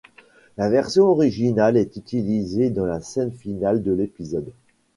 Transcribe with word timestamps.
La 0.57 0.67
version 0.67 1.05
originale 1.05 1.77
est 1.77 1.95
utilisée 1.95 2.71
dans 2.71 2.87
la 2.87 3.01
scène 3.01 3.31
finale 3.31 3.83
de 3.83 3.91
l'épisode. 3.93 4.51